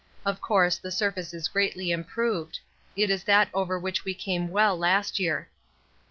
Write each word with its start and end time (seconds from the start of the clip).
Of 0.25 0.41
course, 0.41 0.79
the 0.79 0.89
surface 0.89 1.31
is 1.31 1.47
greatly 1.47 1.91
improved; 1.91 2.59
it 2.95 3.11
is 3.11 3.23
that 3.25 3.49
over 3.53 3.77
which 3.77 4.03
we 4.03 4.15
came 4.15 4.49
well 4.49 4.75
last 4.75 5.19
year. 5.19 5.47